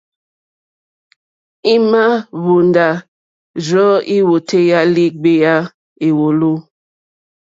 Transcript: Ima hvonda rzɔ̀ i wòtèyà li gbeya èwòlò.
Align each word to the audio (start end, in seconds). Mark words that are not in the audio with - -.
Ima 1.73 2.03
hvonda 2.41 2.87
rzɔ̀ 3.65 3.89
i 4.15 4.17
wòtèyà 4.29 4.79
li 4.93 5.05
gbeya 5.19 5.55
èwòlò. 6.07 6.53